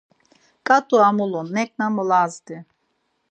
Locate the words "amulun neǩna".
1.07-1.87